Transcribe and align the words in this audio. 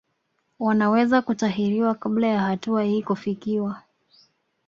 Wanaweza 0.59 1.21
kutahiriwa 1.21 1.95
kabla 1.95 2.27
ya 2.27 2.39
hatua 2.41 2.83
hii 2.83 3.03
kufikiwa 3.03 3.81